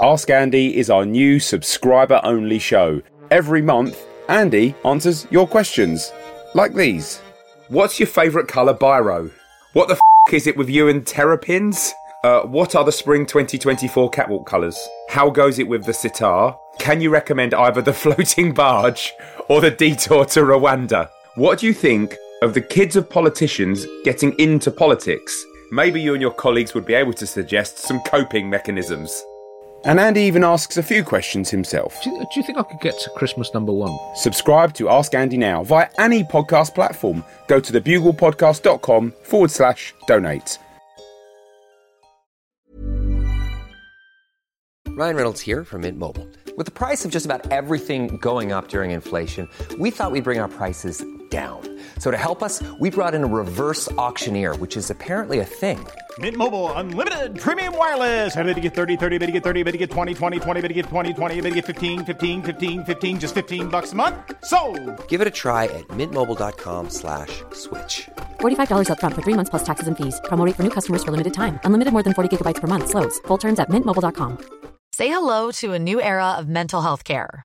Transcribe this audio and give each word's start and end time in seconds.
Ask 0.00 0.30
Andy 0.30 0.76
is 0.76 0.90
our 0.90 1.04
new 1.04 1.40
subscriber 1.40 2.20
only 2.22 2.60
show. 2.60 3.02
Every 3.32 3.60
month, 3.60 4.06
Andy 4.28 4.76
answers 4.84 5.26
your 5.32 5.48
questions. 5.48 6.12
Like 6.54 6.72
these 6.72 7.18
What's 7.68 7.98
your 7.98 8.06
favourite 8.06 8.46
colour 8.46 8.74
biro? 8.74 9.32
What 9.72 9.88
the 9.88 9.94
f 9.94 10.32
is 10.32 10.46
it 10.46 10.56
with 10.56 10.70
you 10.70 10.86
and 10.88 11.04
terrapins? 11.04 11.92
Uh, 12.22 12.42
what 12.42 12.76
are 12.76 12.84
the 12.84 12.92
spring 12.92 13.26
2024 13.26 14.08
catwalk 14.10 14.46
colours? 14.46 14.78
How 15.08 15.30
goes 15.30 15.58
it 15.58 15.66
with 15.66 15.84
the 15.84 15.92
sitar? 15.92 16.56
Can 16.78 17.00
you 17.00 17.10
recommend 17.10 17.52
either 17.52 17.82
the 17.82 17.92
floating 18.04 18.54
barge 18.54 19.12
or 19.48 19.60
the 19.60 19.72
detour 19.72 20.26
to 20.26 20.40
Rwanda? 20.42 21.10
What 21.34 21.58
do 21.58 21.66
you 21.66 21.74
think 21.74 22.14
of 22.42 22.54
the 22.54 22.60
kids 22.60 22.94
of 22.94 23.10
politicians 23.10 23.84
getting 24.04 24.32
into 24.38 24.70
politics? 24.70 25.44
Maybe 25.72 26.00
you 26.00 26.12
and 26.12 26.22
your 26.22 26.34
colleagues 26.34 26.72
would 26.74 26.86
be 26.86 26.94
able 26.94 27.14
to 27.14 27.26
suggest 27.26 27.78
some 27.78 28.00
coping 28.02 28.48
mechanisms. 28.48 29.24
And 29.84 30.00
Andy 30.00 30.22
even 30.22 30.44
asks 30.44 30.76
a 30.76 30.82
few 30.82 31.04
questions 31.04 31.50
himself. 31.50 32.02
Do 32.02 32.10
you, 32.10 32.18
do 32.18 32.40
you 32.40 32.42
think 32.42 32.58
I 32.58 32.62
could 32.62 32.80
get 32.80 32.98
to 32.98 33.10
Christmas 33.10 33.54
number 33.54 33.72
one? 33.72 33.96
Subscribe 34.14 34.74
to 34.74 34.88
Ask 34.88 35.14
Andy 35.14 35.36
now 35.36 35.62
via 35.64 35.88
any 35.98 36.24
podcast 36.24 36.74
platform. 36.74 37.24
Go 37.46 37.60
to 37.60 37.72
thebuglepodcast.com 37.72 39.12
forward 39.22 39.50
slash 39.50 39.94
donate. 40.06 40.58
Ryan 44.88 45.14
Reynolds 45.14 45.40
here 45.40 45.64
from 45.64 45.82
Mint 45.82 45.96
Mobile. 45.96 46.26
With 46.56 46.66
the 46.66 46.72
price 46.72 47.04
of 47.04 47.12
just 47.12 47.24
about 47.24 47.52
everything 47.52 48.16
going 48.16 48.50
up 48.50 48.66
during 48.66 48.90
inflation, 48.90 49.48
we 49.78 49.92
thought 49.92 50.10
we'd 50.10 50.24
bring 50.24 50.40
our 50.40 50.48
prices 50.48 51.04
down. 51.30 51.60
So 51.98 52.10
to 52.10 52.16
help 52.16 52.42
us, 52.42 52.62
we 52.80 52.90
brought 52.90 53.14
in 53.14 53.22
a 53.22 53.26
reverse 53.26 53.90
auctioneer, 53.92 54.56
which 54.56 54.76
is 54.76 54.90
apparently 54.90 55.40
a 55.40 55.44
thing. 55.44 55.78
Mint 56.18 56.36
Mobile 56.36 56.72
unlimited 56.72 57.38
premium 57.38 57.76
wireless. 57.76 58.34
Ready 58.34 58.54
to 58.54 58.60
get 58.60 58.74
30, 58.74 58.96
30, 58.96 59.18
bit 59.18 59.26
to 59.26 59.32
get 59.32 59.44
30, 59.44 59.62
bit 59.62 59.72
to 59.72 59.78
get 59.78 59.90
20, 59.90 60.14
20, 60.14 60.40
20, 60.40 60.60
bit 60.60 60.68
to 60.68 60.74
get 60.74 60.86
20, 60.86 61.12
20, 61.12 61.40
bit 61.40 61.50
to 61.50 61.54
get 61.54 61.66
15, 61.66 62.04
15, 62.04 62.42
15, 62.42 62.84
15 62.84 63.20
just 63.20 63.34
15 63.34 63.68
bucks 63.68 63.92
a 63.92 63.94
month. 63.94 64.16
So, 64.44 64.58
Give 65.06 65.20
it 65.20 65.28
a 65.28 65.34
try 65.42 65.64
at 65.64 65.86
mintmobile.com 65.88 66.90
slash 66.90 67.44
switch. 67.52 68.08
$45 68.40 68.88
upfront 68.88 69.14
for 69.14 69.22
three 69.22 69.34
months 69.34 69.50
plus 69.50 69.64
taxes 69.64 69.86
and 69.86 69.96
fees. 69.96 70.20
Promo 70.24 70.44
rate 70.44 70.56
for 70.56 70.64
new 70.64 70.74
customers 70.78 71.04
for 71.04 71.12
limited 71.12 71.34
time. 71.34 71.60
Unlimited 71.64 71.92
more 71.92 72.02
than 72.02 72.14
40 72.14 72.36
gigabytes 72.36 72.60
per 72.60 72.66
month. 72.66 72.88
Slows. 72.88 73.20
Full 73.28 73.38
terms 73.38 73.58
at 73.60 73.68
mintmobile.com. 73.68 74.38
Say 74.98 75.08
hello 75.08 75.52
to 75.62 75.74
a 75.74 75.78
new 75.78 76.00
era 76.02 76.32
of 76.40 76.48
mental 76.48 76.82
health 76.82 77.04
care. 77.04 77.44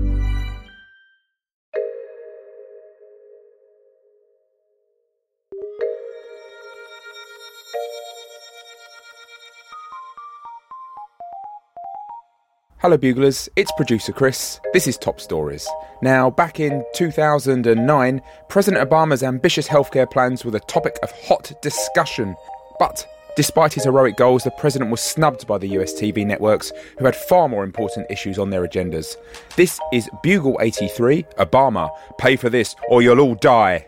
Hello, 12.81 12.97
Buglers. 12.97 13.47
It's 13.55 13.71
producer 13.73 14.11
Chris. 14.11 14.59
This 14.73 14.87
is 14.87 14.97
Top 14.97 15.21
Stories. 15.21 15.67
Now, 16.01 16.31
back 16.31 16.59
in 16.59 16.83
2009, 16.95 18.21
President 18.49 18.89
Obama's 18.89 19.21
ambitious 19.21 19.67
healthcare 19.67 20.09
plans 20.09 20.43
were 20.43 20.49
the 20.49 20.61
topic 20.61 20.97
of 21.03 21.11
hot 21.11 21.51
discussion. 21.61 22.35
But 22.79 23.05
despite 23.35 23.71
his 23.71 23.83
heroic 23.83 24.17
goals, 24.17 24.43
the 24.43 24.49
president 24.57 24.89
was 24.89 24.99
snubbed 24.99 25.45
by 25.45 25.59
the 25.59 25.67
US 25.79 25.93
TV 25.93 26.25
networks, 26.25 26.73
who 26.97 27.05
had 27.05 27.15
far 27.15 27.47
more 27.47 27.63
important 27.63 28.07
issues 28.09 28.39
on 28.39 28.49
their 28.49 28.67
agendas. 28.67 29.15
This 29.55 29.79
is 29.93 30.09
Bugle 30.23 30.57
83 30.59 31.21
Obama. 31.37 31.91
Pay 32.17 32.35
for 32.35 32.49
this, 32.49 32.75
or 32.89 33.03
you'll 33.03 33.19
all 33.19 33.35
die. 33.35 33.85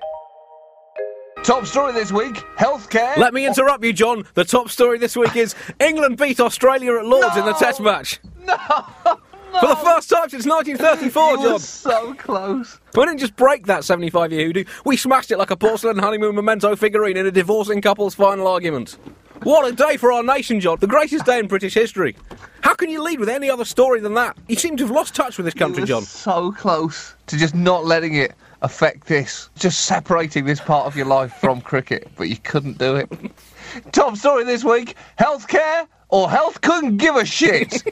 Top 1.44 1.66
story 1.66 1.94
this 1.94 2.12
week 2.12 2.36
healthcare. 2.60 3.18
Let 3.18 3.34
me 3.34 3.48
interrupt 3.48 3.84
you, 3.84 3.92
John. 3.92 4.24
The 4.36 4.46
top 4.46 4.70
story 4.70 5.00
this 5.00 5.18
week 5.18 5.36
is 5.36 5.56
England 5.80 6.18
beat 6.18 6.40
Australia 6.40 6.96
at 7.00 7.08
Lords 7.08 7.36
in 7.36 7.46
the 7.46 7.54
Test 7.54 7.82
match. 7.82 8.20
No! 9.54 9.60
For 9.60 9.68
the 9.68 9.76
first 9.76 10.10
time 10.10 10.30
since 10.30 10.48
1934, 10.48 11.32
You 11.34 11.38
were 11.38 11.44
John. 11.50 11.60
so 11.60 12.14
close. 12.16 12.80
We 12.96 13.06
didn't 13.06 13.20
just 13.20 13.36
break 13.36 13.68
that 13.68 13.84
75 13.84 14.32
year 14.32 14.48
hoodoo, 14.48 14.64
we 14.84 14.98
smashed 14.98 15.30
it 15.30 15.38
like 15.38 15.52
a 15.52 15.56
porcelain 15.56 16.00
honeymoon 16.00 16.34
memento 16.34 16.76
figurine 16.76 17.18
in 17.18 17.28
a 17.28 17.32
divorcing 17.32 17.80
couple's 17.80 18.16
final 18.16 18.48
argument. 18.48 18.98
What 19.44 19.72
a 19.72 19.76
day 19.76 19.98
for 19.98 20.12
our 20.12 20.24
nation, 20.24 20.60
John. 20.60 20.80
The 20.80 20.88
greatest 20.88 21.26
day 21.28 21.38
in 21.38 21.48
British 21.48 21.76
history. 21.76 22.16
How 22.62 22.74
can 22.74 22.90
you 22.90 23.04
lead 23.04 23.20
with 23.20 23.30
any 23.30 23.48
other 23.48 23.64
story 23.64 24.00
than 24.00 24.16
that? 24.16 24.36
You 24.48 24.56
seem 24.56 24.76
to 24.78 24.86
have 24.88 24.96
lost 24.96 25.14
touch 25.14 25.38
with 25.38 25.46
this 25.46 25.54
country, 25.54 25.84
John. 25.86 26.02
so 26.02 26.52
close 26.54 27.14
to 27.28 27.38
just 27.38 27.54
not 27.54 27.86
letting 27.86 28.16
it 28.16 28.34
affect 28.64 29.06
this, 29.06 29.52
just 29.56 29.86
separating 29.86 30.46
this 30.46 30.62
part 30.62 30.88
of 30.88 30.96
your 30.96 31.06
life 31.06 31.32
from 31.34 31.62
cricket, 31.72 32.08
but 32.18 32.28
you 32.28 32.38
couldn't 32.38 32.80
do 32.80 32.96
it. 32.96 33.08
Top 33.92 34.18
story 34.18 34.46
this 34.46 34.64
week 34.64 34.96
healthcare 35.20 35.86
or 36.10 36.28
health 36.28 36.60
couldn't 36.62 36.98
give 36.98 37.16
a 37.18 37.26
shit. 37.26 37.84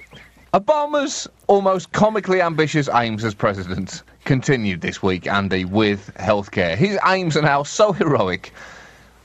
Obama's 0.54 1.30
almost 1.48 1.94
comically 1.94 2.42
ambitious 2.42 2.90
aims 2.94 3.24
as 3.24 3.34
president 3.34 4.04
continued 4.26 4.82
this 4.82 5.02
week, 5.02 5.26
Andy, 5.26 5.64
with 5.64 6.14
healthcare. 6.16 6.76
His 6.76 7.00
aims 7.06 7.38
are 7.38 7.42
now 7.42 7.64
so 7.64 7.94
heroic. 7.94 8.52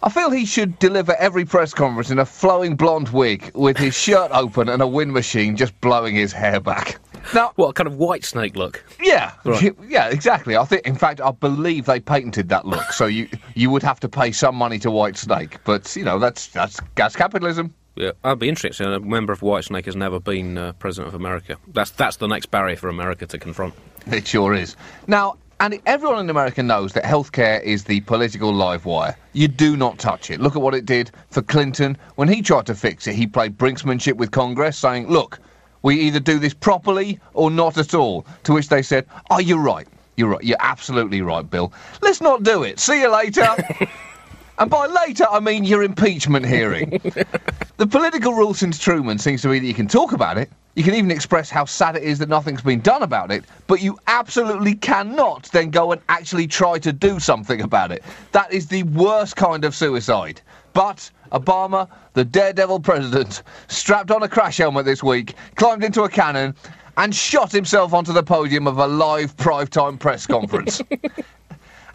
I 0.05 0.09
feel 0.09 0.31
he 0.31 0.47
should 0.47 0.79
deliver 0.79 1.17
every 1.17 1.45
press 1.45 1.75
conference 1.75 2.11
in 2.11 2.21
a 2.21 2.25
flowing 2.25 2.77
blonde 2.77 3.09
wig 3.09 3.51
with 3.55 3.77
his 3.77 3.97
shirt 3.97 4.31
open 4.33 4.69
and 4.69 4.81
a 4.81 4.87
wind 4.87 5.13
machine 5.13 5.57
just 5.57 5.79
blowing 5.81 6.15
his 6.15 6.33
hair 6.33 6.61
back. 6.61 7.01
Now, 7.35 7.51
What, 7.57 7.75
kind 7.75 7.89
of 7.89 7.95
Whitesnake 7.95 8.55
look? 8.55 8.85
yeah, 9.03 9.33
Right. 9.45 9.75
yeah, 9.89 10.09
exactly. 10.11 10.57
I 10.57 10.65
think, 10.65 10.87
in 10.87 10.95
fact, 10.95 11.21
I 11.21 11.33
believe 11.33 11.87
they 11.87 11.99
patented 11.99 12.51
that 12.51 12.67
look. 12.67 12.93
So 12.93 13.07
you 13.07 13.29
you 13.57 13.69
would 13.71 13.83
have 13.83 13.99
to 14.01 14.09
pay 14.09 14.31
some 14.31 14.55
money 14.55 14.79
to 14.79 14.91
Whitesnake, 14.91 15.57
but 15.65 15.97
you 15.97 16.05
know 16.05 16.21
that's 16.21 16.47
that's 16.49 16.79
that's 16.95 17.17
capitalism. 17.17 17.75
Yeah, 17.97 18.13
I'd 18.23 18.39
be 18.39 18.49
interested. 18.49 18.87
A 18.87 19.01
member 19.01 19.33
of 19.33 19.41
Whitesnake 19.41 19.87
has 19.87 19.97
never 19.97 20.21
been 20.21 20.59
uh, 20.59 20.73
president 20.75 21.09
of 21.09 21.15
America. 21.15 21.57
That's 21.73 21.91
that's 21.91 22.17
the 22.17 22.27
next 22.27 22.51
barrier 22.51 22.77
for 22.77 22.89
America 22.89 23.27
to 23.27 23.39
confront. 23.39 23.75
It 24.07 24.27
sure 24.27 24.55
is. 24.55 24.77
Now, 25.07 25.39
and 25.61 25.81
everyone 25.87 26.21
in 26.21 26.29
America 26.29 26.63
knows 26.63 26.93
that 26.93 27.05
healthcare 27.05 27.63
is 27.63 27.85
the 27.85 28.03
political 28.03 28.53
live 28.53 28.85
wire. 28.85 29.17
You 29.33 29.49
do 29.49 29.79
not 29.79 29.99
touch 29.99 30.31
it. 30.31 30.41
Look 30.41 30.55
at 30.55 30.61
what 30.61 30.75
it 30.75 30.85
did 30.85 31.11
for 31.31 31.41
Clinton 31.41 31.97
when 32.17 32.29
he 32.29 32.43
tried 32.43 32.67
to 32.67 32.75
fix 32.75 33.07
it. 33.07 33.15
He 33.15 33.27
played 33.27 33.57
brinksmanship 33.57 34.17
with 34.17 34.31
Congress, 34.31 34.77
saying, 34.77 35.09
"Look, 35.09 35.39
we 35.81 35.99
either 36.01 36.21
do 36.21 36.39
this 36.39 36.53
properly 36.53 37.19
or 37.33 37.51
not 37.51 37.79
at 37.79 37.95
all." 37.95 38.27
To 38.45 38.53
which 38.53 38.69
they 38.69 38.83
said, 38.83 39.07
"Oh, 39.31 39.39
you're 39.39 39.59
right. 39.59 39.89
You're 40.19 40.29
right. 40.29 40.45
You're 40.45 40.59
absolutely 40.61 41.23
right, 41.23 41.49
Bill. 41.49 41.73
Let's 42.03 42.21
not 42.21 42.43
do 42.43 42.63
it. 42.63 42.79
See 42.79 43.01
you 43.01 43.11
later." 43.11 43.57
And 44.59 44.71
by 44.71 44.87
later, 44.87 45.27
I 45.31 45.41
mean 45.41 45.65
your 45.65 45.83
impeachment 45.83 46.47
hearing. 46.47 46.91
the 47.77 47.87
political 47.87 48.33
rule 48.33 48.55
since 48.55 48.79
Truman 48.79 49.19
seems 49.19 49.43
to 49.43 49.49
be 49.49 49.59
that 49.59 49.67
you 49.67 49.75
can 49.75 49.89
talk 49.89 50.13
about 50.13 50.39
it, 50.39 50.51
you 50.75 50.83
can 50.83 50.95
even 50.95 51.11
express 51.11 51.51
how 51.51 51.65
sad 51.65 51.97
it 51.97 52.03
is 52.03 52.19
that 52.19 52.29
nothing's 52.29 52.63
been 52.63 52.81
done 52.81 53.03
about 53.03 53.31
it, 53.31 53.45
but 53.67 53.81
you 53.83 53.99
absolutely 54.07 54.75
cannot 54.75 55.45
then 55.53 55.71
go 55.71 55.93
and 55.93 56.01
actually 56.09 56.47
try 56.47 56.79
to 56.79 56.93
do 56.93 57.19
something 57.19 57.61
about 57.63 57.93
it. 57.93 58.03
That 58.33 58.53
is 58.53 58.67
the 58.67 58.83
worst 58.85 59.37
kind 59.37 59.65
of 59.65 59.75
suicide. 59.75 60.41
But 60.73 61.11
Obama, 61.33 61.89
the 62.13 62.25
daredevil 62.25 62.81
president, 62.81 63.43
strapped 63.69 64.11
on 64.11 64.23
a 64.23 64.29
crash 64.29 64.59
helmet 64.59 64.85
this 64.85 65.03
week, 65.03 65.35
climbed 65.55 65.83
into 65.85 66.03
a 66.03 66.09
cannon, 66.09 66.55
and 66.99 67.15
shot 67.15 67.53
himself 67.53 67.93
onto 67.93 68.13
the 68.13 68.23
podium 68.23 68.67
of 68.67 68.79
a 68.79 68.87
live 68.87 69.37
primetime 69.37 69.99
press 69.99 70.27
conference. 70.27 70.83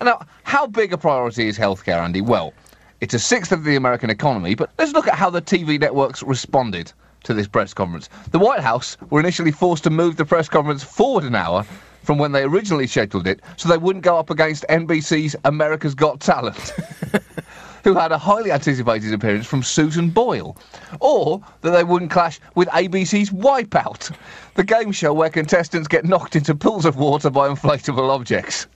Now, 0.03 0.25
how 0.43 0.65
big 0.65 0.93
a 0.93 0.97
priority 0.97 1.47
is 1.47 1.59
healthcare, 1.59 2.01
Andy? 2.01 2.21
Well, 2.21 2.53
it's 3.01 3.13
a 3.13 3.19
sixth 3.19 3.51
of 3.51 3.63
the 3.63 3.75
American 3.75 4.09
economy, 4.09 4.55
but 4.55 4.71
let's 4.79 4.93
look 4.93 5.07
at 5.07 5.13
how 5.13 5.29
the 5.29 5.43
TV 5.43 5.79
networks 5.79 6.23
responded 6.23 6.91
to 7.23 7.35
this 7.35 7.47
press 7.47 7.71
conference. 7.71 8.09
The 8.31 8.39
White 8.39 8.61
House 8.61 8.97
were 9.11 9.19
initially 9.19 9.51
forced 9.51 9.83
to 9.83 9.91
move 9.91 10.15
the 10.15 10.25
press 10.25 10.49
conference 10.49 10.83
forward 10.83 11.23
an 11.23 11.35
hour 11.35 11.65
from 12.01 12.17
when 12.17 12.31
they 12.31 12.41
originally 12.41 12.87
scheduled 12.87 13.27
it 13.27 13.41
so 13.57 13.69
they 13.69 13.77
wouldn't 13.77 14.03
go 14.03 14.17
up 14.17 14.31
against 14.31 14.65
NBC's 14.69 15.35
America's 15.45 15.93
Got 15.93 16.19
Talent. 16.19 16.73
who 17.83 17.93
had 17.93 18.11
a 18.11 18.17
highly 18.17 18.51
anticipated 18.51 19.13
appearance 19.13 19.45
from 19.45 19.61
Susan 19.61 20.09
Boyle, 20.09 20.57
or 20.99 21.41
that 21.61 21.71
they 21.71 21.83
wouldn't 21.83 22.11
clash 22.11 22.39
with 22.55 22.67
ABC's 22.69 23.29
Wipeout, 23.29 24.15
the 24.55 24.63
game 24.63 24.91
show 24.91 25.13
where 25.13 25.29
contestants 25.29 25.87
get 25.87 26.05
knocked 26.05 26.35
into 26.35 26.55
pools 26.55 26.85
of 26.85 26.95
water 26.95 27.29
by 27.29 27.47
inflatable 27.47 28.09
objects. 28.09 28.67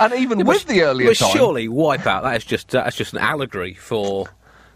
And 0.00 0.12
even 0.14 0.44
with 0.44 0.66
the 0.66 0.82
earlier 0.82 1.08
But 1.08 1.18
time, 1.18 1.36
surely 1.36 1.68
Wipeout, 1.68 2.22
that 2.22 2.36
is 2.36 2.44
just, 2.44 2.68
that's 2.68 2.96
just 2.96 3.12
an 3.12 3.18
allegory 3.20 3.74
for 3.74 4.26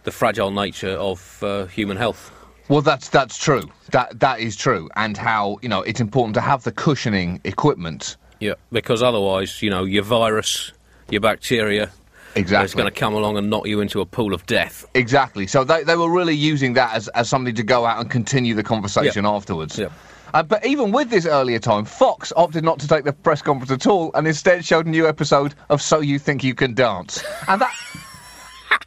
the 0.04 0.10
fragile 0.12 0.50
nature 0.50 0.92
of 0.92 1.42
uh, 1.42 1.66
human 1.66 1.96
health. 1.96 2.32
Well, 2.68 2.82
that's 2.82 3.08
that's 3.10 3.38
true. 3.38 3.62
That 3.92 4.18
that 4.18 4.40
is 4.40 4.56
true, 4.56 4.90
and 4.96 5.16
how 5.16 5.58
you 5.62 5.68
know 5.68 5.82
it's 5.82 6.00
important 6.00 6.34
to 6.34 6.40
have 6.40 6.64
the 6.64 6.72
cushioning 6.72 7.40
equipment. 7.44 8.16
Yeah, 8.40 8.54
because 8.72 9.04
otherwise, 9.04 9.62
you 9.62 9.70
know, 9.70 9.84
your 9.84 10.02
virus, 10.02 10.72
your 11.08 11.20
bacteria, 11.20 11.90
Exactly. 12.34 12.64
is 12.64 12.74
going 12.74 12.92
to 12.92 13.00
come 13.00 13.14
along 13.14 13.38
and 13.38 13.48
knock 13.48 13.66
you 13.68 13.80
into 13.80 14.00
a 14.00 14.06
pool 14.06 14.34
of 14.34 14.44
death. 14.46 14.84
Exactly. 14.94 15.46
So 15.46 15.62
they, 15.64 15.84
they 15.84 15.94
were 15.96 16.10
really 16.10 16.34
using 16.34 16.74
that 16.74 16.94
as, 16.94 17.08
as 17.08 17.28
something 17.28 17.54
to 17.54 17.62
go 17.62 17.86
out 17.86 18.00
and 18.00 18.10
continue 18.10 18.54
the 18.54 18.62
conversation 18.64 19.24
Yeah. 19.24 19.30
afterwards. 19.30 19.78
Yeah. 19.78 19.88
Uh, 20.34 20.42
but 20.42 20.64
even 20.66 20.92
with 20.92 21.10
this 21.10 21.26
earlier 21.26 21.58
time, 21.58 21.84
Fox 21.84 22.32
opted 22.36 22.64
not 22.64 22.78
to 22.80 22.88
take 22.88 23.04
the 23.04 23.12
press 23.12 23.42
conference 23.42 23.70
at 23.70 23.86
all 23.86 24.10
and 24.14 24.26
instead 24.26 24.64
showed 24.64 24.86
a 24.86 24.90
new 24.90 25.06
episode 25.06 25.54
of 25.68 25.80
So 25.80 26.00
You 26.00 26.18
Think 26.18 26.44
You 26.44 26.54
Can 26.54 26.74
Dance. 26.74 27.22
And 27.48 27.60
that. 27.60 27.74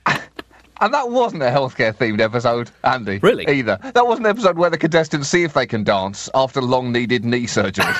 And 0.81 0.93
that 0.93 1.09
wasn't 1.09 1.43
a 1.43 1.47
healthcare 1.47 1.93
themed 1.93 2.21
episode, 2.21 2.71
Andy. 2.85 3.17
Really? 3.17 3.45
Either. 3.49 3.77
That 3.93 4.07
wasn't 4.07 4.27
an 4.27 4.31
episode 4.31 4.57
where 4.57 4.69
the 4.69 4.77
contestants 4.77 5.27
see 5.27 5.43
if 5.43 5.53
they 5.53 5.67
can 5.67 5.83
dance 5.83 6.29
after 6.33 6.61
long 6.61 6.93
needed 6.93 7.25
knee 7.25 7.47
surgery. 7.47 7.83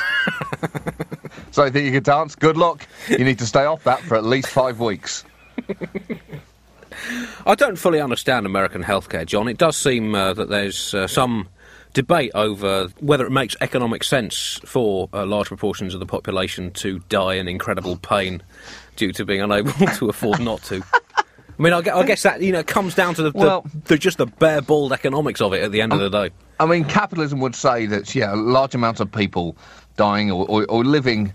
so 1.52 1.66
you 1.66 1.72
think 1.72 1.86
you 1.86 1.92
can 1.92 2.04
dance? 2.04 2.36
Good 2.36 2.56
luck. 2.56 2.88
You 3.10 3.26
need 3.26 3.40
to 3.40 3.46
stay 3.46 3.66
off 3.66 3.84
that 3.84 4.00
for 4.00 4.16
at 4.16 4.24
least 4.24 4.48
five 4.48 4.80
weeks. 4.80 5.26
I 7.46 7.56
don't 7.56 7.78
fully 7.78 8.00
understand 8.00 8.46
American 8.46 8.84
healthcare, 8.84 9.26
John. 9.26 9.48
It 9.48 9.58
does 9.58 9.78
seem 9.78 10.16
uh, 10.16 10.34
that 10.34 10.50
there's 10.50 10.94
uh, 10.94 11.08
some 11.08 11.50
debate 11.94 12.32
over 12.36 12.88
whether 13.00 13.26
it 13.26 13.32
makes 13.32 13.56
economic 13.62 14.04
sense 14.04 14.60
for 14.66 15.10
uh, 15.14 15.26
large 15.26 15.48
proportions 15.48 15.94
of 15.94 16.00
the 16.00 16.06
population 16.06 16.72
to 16.72 17.00
die 17.10 17.36
in 17.36 17.48
incredible 17.48 17.98
pain 17.98 18.42
due 18.96 19.12
to 19.14 19.26
being 19.26 19.42
unable 19.42 19.72
to 19.96 20.10
afford 20.10 20.40
not 20.40 20.62
to. 20.64 20.84
I 21.18 21.62
mean, 21.62 21.74
I 21.74 21.82
gue- 21.82 21.92
I 21.92 22.04
guess 22.04 22.24
that 22.24 22.42
you 22.42 22.52
know 22.52 22.64
comes 22.64 22.96
down 22.96 23.16
to 23.16 23.24
the, 23.24 23.32
Well- 23.34 23.62
the, 23.62 23.80
the 23.90 23.98
just 23.98 24.18
the 24.18 24.28
bare 24.28 24.62
bald 24.62 24.94
economics 24.94 25.42
of 25.42 25.54
it 25.54 25.64
at 25.64 25.72
the 25.72 25.82
end 25.82 25.92
of 25.94 26.00
the 26.00 26.10
day. 26.10 26.30
I 26.60 26.66
mean, 26.66 26.86
capitalism 26.86 27.40
would 27.40 27.56
say 27.56 27.86
that 27.88 28.14
yeah, 28.16 28.34
large 28.34 28.76
amounts 28.76 29.00
of 29.00 29.12
people 29.12 29.58
dying 29.98 30.32
or, 30.32 30.46
or, 30.48 30.66
or 30.70 30.84
living 30.86 31.34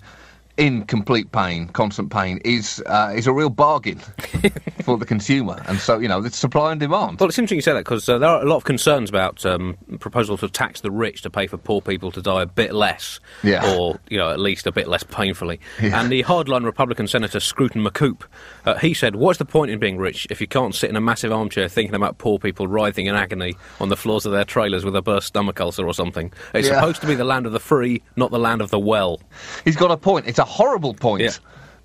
in 0.57 0.85
complete 0.85 1.33
pain, 1.33 1.67
constant 1.69 2.11
pain, 2.11 2.39
is 2.45 2.83
uh, 2.87 3.13
is 3.15 3.27
a 3.27 3.33
real 3.33 3.51
bargain 3.51 3.99
for 4.85 4.97
the 4.97 5.05
consumer, 5.05 5.61
and 5.67 5.79
so 5.79 5.99
you 5.99 6.07
know, 6.09 6.23
it's 6.25 6.37
supply 6.37 6.71
and 6.71 6.81
demand. 6.81 7.19
Well, 7.19 7.29
it's 7.29 7.39
interesting 7.39 7.57
you 7.59 7.63
say 7.63 7.73
that 7.73 7.81
because 7.85 8.09
uh, 8.09 8.19
there 8.19 8.29
are 8.29 8.41
a 8.43 8.45
lot 8.49 8.57
of 8.57 8.65
concerns 8.65 9.09
about 9.11 9.45
um, 9.45 9.77
proposals 9.99 10.41
to 10.41 10.49
tax 10.49 10.81
the 10.81 10.91
rich 10.91 11.23
to 11.23 11.31
pay 11.31 11.47
for 11.47 11.57
poor 11.57 11.81
people 11.81 12.13
to 12.13 12.23
die 12.23 12.43
a 12.43 12.47
bit 12.47 12.73
less, 12.73 13.19
Yeah. 13.43 13.75
or 13.77 13.99
you 14.09 14.17
know 14.19 14.31
at 14.31 14.39
least 14.39 14.67
a 14.67 14.73
bit 14.73 14.87
less 14.87 15.03
painfully. 15.03 15.59
Yeah. 15.83 16.01
And 16.01 16.11
the 16.11 16.23
hardline 16.23 16.65
Republican 16.65 17.09
Senator 17.09 17.41
Scruton 17.41 17.83
McCoop, 17.85 18.23
uh, 18.65 18.77
he 18.77 18.95
said, 18.95 19.17
"What's 19.17 19.39
the 19.39 19.45
point 19.45 19.71
in 19.73 19.79
being 19.81 19.97
rich 19.99 20.27
if 20.31 20.41
you 20.41 20.47
can't 20.47 20.75
sit 20.75 20.89
in 20.89 20.97
a 20.97 21.01
massive 21.01 21.33
armchair 21.33 21.69
thinking 21.69 21.95
about 21.95 22.19
poor 22.19 22.39
people 22.39 22.67
writhing 22.69 23.07
in 23.07 23.15
agony 23.17 23.55
on 23.81 23.89
the 23.89 23.97
floors 23.97 24.25
of 24.25 24.33
their 24.33 24.45
trailers 24.45 24.85
with 24.85 24.95
a 24.95 25.03
burst 25.03 25.27
stomach 25.29 25.61
ulcer 25.61 25.85
or 25.87 25.95
something? 25.95 26.33
It's 26.55 26.69
Yeah. 26.69 26.75
supposed 26.77 27.01
to 27.01 27.07
be 27.09 27.15
the 27.17 27.25
land 27.25 27.47
of 27.47 27.53
the 27.53 27.61
free, 27.61 28.03
not 28.17 28.31
the 28.31 28.39
land 28.39 28.61
of 28.61 28.71
the 28.71 28.79
well." 28.79 29.21
He's 29.65 29.77
got 29.77 29.91
a 29.91 29.97
point. 29.97 30.27
It's 30.29 30.39
a 30.45 30.47
horrible 30.47 30.95
point, 30.95 31.23
Yeah. 31.23 31.31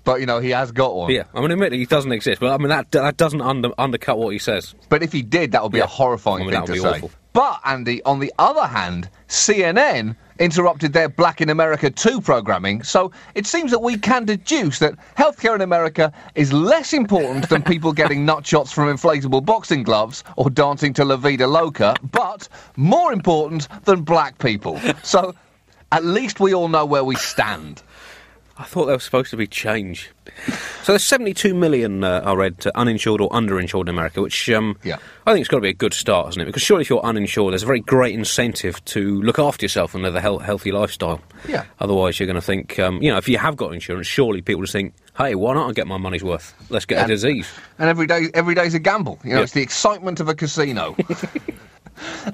but 0.04 0.20
you 0.20 0.26
know, 0.26 0.38
he 0.40 0.50
has 0.50 0.70
got 0.72 0.94
one. 0.94 1.10
Yeah, 1.10 1.24
I 1.34 1.40
mean, 1.40 1.50
admittedly, 1.52 1.78
he 1.78 1.86
doesn't 1.86 2.12
exist, 2.12 2.40
but 2.40 2.52
I 2.52 2.58
mean 2.58 2.68
that 2.68 2.90
that 2.92 3.16
doesn't 3.16 3.40
under, 3.40 3.70
undercut 3.78 4.18
what 4.18 4.30
he 4.30 4.38
says. 4.38 4.74
But 4.88 5.02
if 5.02 5.12
he 5.12 5.22
did, 5.22 5.52
that 5.52 5.62
would 5.62 5.72
be 5.72 5.78
Yeah. 5.78 5.84
a 5.84 5.88
horrifying 5.88 6.42
I 6.48 6.50
mean, 6.50 6.66
thing 6.66 6.74
to 6.76 6.80
say. 6.80 6.88
awful. 6.88 7.10
But 7.32 7.60
Andy, 7.64 8.02
on 8.04 8.18
the 8.18 8.32
other 8.40 8.66
hand, 8.66 9.08
CNN 9.28 10.16
interrupted 10.40 10.92
their 10.94 11.08
Black 11.08 11.40
in 11.40 11.48
America 11.48 11.88
2 11.90 12.20
programming, 12.20 12.82
so 12.82 13.12
it 13.36 13.46
seems 13.46 13.70
that 13.70 13.82
we 13.82 13.96
can 13.98 14.24
deduce 14.24 14.78
that 14.80 14.94
healthcare 15.16 15.54
in 15.54 15.60
America 15.60 16.12
is 16.34 16.52
less 16.52 16.92
important 16.92 17.48
than 17.48 17.62
people 17.62 17.92
getting 17.92 18.24
nut 18.30 18.44
shots 18.46 18.72
from 18.72 18.88
inflatable 18.94 19.44
boxing 19.44 19.82
gloves 19.84 20.24
or 20.36 20.50
dancing 20.50 20.92
to 20.94 21.04
La 21.04 21.16
Vida 21.16 21.46
Loca, 21.46 21.94
but 22.10 22.48
more 22.76 23.12
important 23.12 23.68
than 23.84 24.00
black 24.02 24.38
people. 24.38 24.80
So 25.04 25.34
at 25.92 26.04
least 26.04 26.40
we 26.40 26.52
all 26.54 26.68
know 26.68 26.84
where 26.86 27.04
we 27.04 27.14
stand. 27.16 27.82
I 28.60 28.64
thought 28.64 28.84
there 28.86 28.94
was 28.94 29.04
supposed 29.04 29.30
to 29.30 29.38
be 29.38 29.46
change. 29.46 30.10
So 30.82 30.92
there's 30.92 31.02
72 31.04 31.54
million, 31.54 32.04
uh, 32.04 32.20
I 32.24 32.34
read, 32.34 32.66
uh, 32.66 32.70
uninsured 32.74 33.22
or 33.22 33.30
underinsured 33.30 33.82
in 33.84 33.88
America, 33.88 34.20
which 34.20 34.50
um, 34.50 34.76
Yeah. 34.84 34.98
I 35.26 35.32
think 35.32 35.40
it's 35.42 35.48
got 35.48 35.56
to 35.56 35.62
be 35.62 35.70
a 35.70 35.74
good 35.74 35.94
start, 35.94 36.26
hasn't 36.26 36.42
it? 36.42 36.44
Because 36.44 36.60
surely 36.62 36.82
if 36.82 36.90
you're 36.90 37.00
uninsured, 37.02 37.52
there's 37.52 37.62
a 37.62 37.66
very 37.66 37.80
great 37.80 38.14
incentive 38.14 38.84
to 38.86 39.22
look 39.22 39.38
after 39.38 39.64
yourself 39.64 39.94
and 39.94 40.02
live 40.02 40.14
a 40.14 40.20
healthy 40.20 40.72
lifestyle. 40.72 41.22
Yeah. 41.48 41.64
Otherwise, 41.80 42.20
you're 42.20 42.26
going 42.26 42.34
to 42.34 42.40
think, 42.42 42.78
um, 42.78 43.02
you 43.02 43.10
know, 43.10 43.16
if 43.16 43.28
you 43.30 43.38
have 43.38 43.56
got 43.56 43.72
insurance, 43.72 44.06
surely 44.06 44.42
people 44.42 44.60
just 44.62 44.72
think, 44.74 44.92
hey, 45.16 45.34
why 45.34 45.54
not 45.54 45.70
I 45.70 45.72
get 45.72 45.86
my 45.86 45.96
money's 45.96 46.22
worth? 46.22 46.52
Let's 46.68 46.84
get 46.84 47.02
a 47.04 47.08
disease. 47.08 47.48
And 47.78 47.88
every 47.88 48.06
day, 48.06 48.26
every 48.34 48.54
day's 48.54 48.74
a 48.74 48.78
gamble. 48.78 49.18
You 49.24 49.30
know, 49.30 49.36
Yeah. 49.38 49.42
it's 49.44 49.52
the 49.52 49.62
excitement 49.62 50.20
of 50.20 50.28
a 50.28 50.34
casino. 50.34 50.96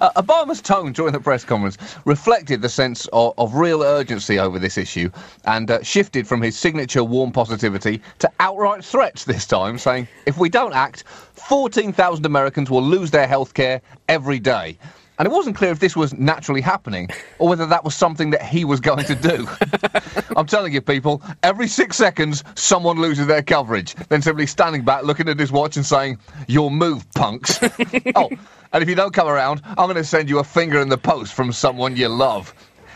Uh, 0.01 0.11
Obama's 0.23 0.61
tone 0.61 0.93
during 0.93 1.13
the 1.13 1.21
press 1.21 1.45
conference 1.45 1.79
reflected 2.05 2.63
the 2.63 2.69
sense 2.69 3.07
of, 3.13 3.35
of 3.39 3.55
real 3.55 3.83
urgency 3.83 4.39
over 4.39 4.59
this 4.59 4.79
issue 4.79 5.11
and 5.45 5.71
uh, 5.71 5.83
shifted 5.83 6.27
from 6.27 6.43
his 6.43 6.59
signature 6.59 7.05
warm 7.05 7.33
positivity 7.33 8.01
to 8.19 8.31
outright 8.41 8.85
threats 8.85 9.25
this 9.25 9.47
time, 9.47 9.79
saying, 9.79 10.07
if 10.27 10.39
we 10.39 10.49
don't 10.49 10.75
act, 10.75 11.05
14,000 11.07 12.27
Americans 12.27 12.71
will 12.71 12.83
lose 12.83 13.11
their 13.11 13.27
health 13.27 13.55
care 13.55 13.81
every 14.09 14.39
day. 14.39 14.79
And 15.19 15.27
it 15.27 15.33
wasn't 15.33 15.57
clear 15.57 15.71
if 15.71 15.79
this 15.79 15.97
was 15.97 16.13
naturally 16.15 16.61
happening 16.61 17.09
or 17.39 17.49
whether 17.49 17.67
that 17.67 17.85
was 17.85 17.95
something 17.95 18.31
that 18.31 18.43
he 18.43 18.65
was 18.65 18.81
going 18.81 19.05
to 19.05 19.15
do. 19.15 19.49
I'm 20.37 20.47
telling 20.47 20.73
you, 20.73 20.81
people, 20.81 21.23
every 21.43 21.69
six 21.69 21.97
seconds, 21.97 22.45
someone 22.55 23.01
loses 23.01 23.27
their 23.27 23.43
coverage. 23.43 23.95
Then 24.09 24.21
simply 24.21 24.47
standing 24.47 24.85
back, 24.85 25.05
looking 25.05 25.29
at 25.29 25.39
his 25.39 25.51
watch 25.51 25.77
and 25.77 25.87
saying, 25.87 26.19
Your 26.49 26.71
move, 26.71 27.11
punks. 27.13 27.59
oh, 28.15 28.31
and 28.73 28.83
if 28.83 28.89
you 28.89 28.95
don't 28.95 29.15
come 29.15 29.29
around, 29.29 29.63
I'm 29.67 29.87
going 29.87 29.97
to 29.97 30.05
send 30.05 30.29
you 30.29 30.39
a 30.39 30.45
finger 30.45 30.81
in 30.81 30.89
the 30.91 30.99
post 30.99 31.33
from 31.33 31.53
someone 31.53 31.97
you 31.97 32.09
love. 32.09 32.53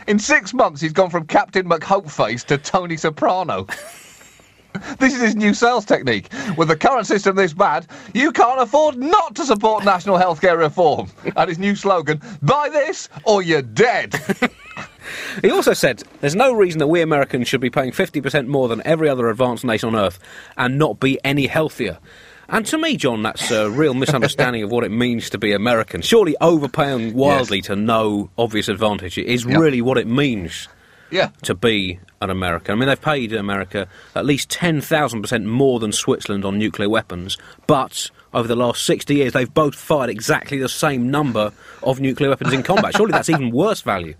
In 0.06 0.18
six 0.18 0.52
months, 0.52 0.80
he's 0.80 0.92
gone 0.92 1.10
from 1.10 1.26
Captain 1.26 1.68
McHopeface 1.68 2.44
to 2.46 2.58
Tony 2.58 2.96
Soprano. 2.96 3.66
This 4.98 5.14
is 5.14 5.20
his 5.20 5.36
new 5.36 5.54
sales 5.54 5.84
technique. 5.84 6.28
With 6.56 6.68
the 6.68 6.76
current 6.76 7.06
system 7.06 7.36
this 7.36 7.52
bad, 7.52 7.86
you 8.14 8.32
can't 8.32 8.60
afford 8.60 8.96
not 8.96 9.34
to 9.36 9.44
support 9.44 9.84
national 9.84 10.18
healthcare 10.18 10.58
reform. 10.58 11.10
And 11.36 11.48
his 11.48 11.58
new 11.58 11.74
slogan, 11.74 12.20
buy 12.42 12.68
this 12.68 13.08
or 13.24 13.42
you're 13.42 13.62
dead. 13.62 14.14
He 15.42 15.50
also 15.50 15.72
said 15.72 16.02
there's 16.20 16.36
no 16.36 16.52
reason 16.52 16.78
that 16.78 16.86
we 16.86 17.00
Americans 17.02 17.48
should 17.48 17.60
be 17.60 17.70
paying 17.70 17.90
50% 17.90 18.46
more 18.46 18.68
than 18.68 18.80
every 18.84 19.08
other 19.08 19.28
advanced 19.28 19.64
nation 19.64 19.88
on 19.88 19.96
earth 19.96 20.18
and 20.56 20.78
not 20.78 21.00
be 21.00 21.18
any 21.24 21.46
healthier. 21.48 21.98
And 22.48 22.64
to 22.66 22.78
me, 22.78 22.96
John, 22.96 23.22
that's 23.22 23.50
a 23.50 23.70
real 23.70 23.94
misunderstanding 23.94 24.62
of 24.62 24.70
what 24.70 24.84
it 24.84 24.90
means 24.90 25.30
to 25.30 25.38
be 25.38 25.52
American. 25.52 26.02
Surely 26.02 26.36
overpaying 26.40 27.14
wildly 27.14 27.60
to 27.62 27.76
no 27.76 28.30
obvious 28.38 28.68
advantage 28.68 29.18
is 29.18 29.44
Yep. 29.44 29.58
really 29.58 29.80
what 29.80 29.98
it 29.98 30.06
means 30.06 30.68
yeah. 31.10 31.30
to 31.42 31.54
be 31.54 31.98
an 32.20 32.30
American. 32.30 32.72
I 32.72 32.76
mean, 32.76 32.88
they've 32.88 33.00
paid 33.00 33.32
America 33.32 33.88
at 34.14 34.26
least 34.26 34.50
10,000% 34.50 35.44
more 35.44 35.80
than 35.80 35.92
Switzerland 35.92 36.44
on 36.44 36.58
nuclear 36.58 36.88
weapons, 36.88 37.38
but 37.66 38.10
over 38.32 38.46
the 38.46 38.56
last 38.56 38.84
60 38.84 39.14
years, 39.14 39.32
they've 39.32 39.52
both 39.52 39.74
fired 39.74 40.10
exactly 40.10 40.58
the 40.58 40.68
same 40.68 41.10
number 41.10 41.52
of 41.82 42.00
nuclear 42.00 42.30
weapons 42.30 42.52
in 42.52 42.62
combat. 42.62 42.96
Surely 42.96 43.12
that's 43.12 43.28
even 43.30 43.50
worse 43.50 43.80
value. 43.80 44.14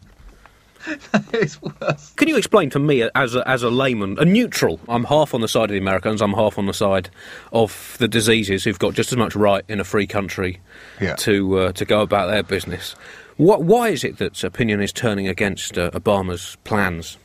it's 1.33 1.61
worse. 1.63 2.13
Can 2.17 2.29
you 2.29 2.37
explain 2.37 2.71
to 2.71 2.79
me, 2.79 3.09
as 3.15 3.35
a, 3.35 3.47
as 3.49 3.63
a 3.63 3.71
layman, 3.71 4.19
a 4.19 4.25
neutral? 4.25 4.81
I'm 4.89 5.05
half 5.05 5.35
on 5.35 5.41
the 5.41 5.49
side 5.49 5.65
of 5.65 5.71
the 5.71 5.79
Americans, 5.79 6.23
I'm 6.23 6.33
half 6.33 6.59
on 6.59 6.67
the 6.67 6.73
side 6.75 7.11
of 7.53 7.97
the 7.99 8.09
diseases 8.09 8.65
who've 8.65 8.79
got 8.79 8.95
just 8.95 9.13
as 9.13 9.19
much 9.19 9.35
right 9.37 9.65
in 9.69 9.81
a 9.81 9.85
free 9.85 10.07
country 10.07 10.61
Yeah. 11.01 11.15
to 11.17 11.59
uh, 11.59 11.73
to 11.73 11.85
go 11.85 12.01
about 12.01 12.31
their 12.31 12.43
business. 12.43 12.95
What, 13.37 13.63
why 13.63 13.89
is 13.89 14.05
it 14.05 14.19
that 14.19 14.43
opinion 14.45 14.81
is 14.83 14.93
turning 14.93 15.27
against 15.27 15.79
uh, 15.79 15.91
Obama's 15.93 16.57
plans? 16.65 17.17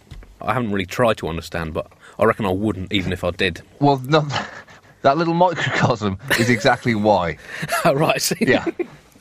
I 0.42 0.54
haven't 0.54 0.72
really 0.72 0.86
tried 0.86 1.18
to 1.18 1.28
understand, 1.28 1.74
but 1.74 1.88
I 2.20 2.24
reckon 2.26 2.46
I 2.46 2.52
wouldn't, 2.52 2.94
even 2.94 3.12
if 3.12 3.24
I 3.24 3.32
did. 3.32 3.62
Well, 3.80 3.98
no, 4.06 4.26
that 5.02 5.18
little 5.18 5.34
microcosm 5.34 6.18
is 6.40 6.50
exactly 6.50 6.96
why. 6.96 7.38
right, 7.86 8.22
see? 8.22 8.38
Yeah. 8.40 8.66